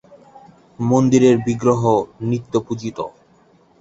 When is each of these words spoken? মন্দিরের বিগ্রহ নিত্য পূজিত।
মন্দিরের 0.83 1.35
বিগ্রহ 1.45 1.81
নিত্য 2.21 2.53
পূজিত। 2.67 2.97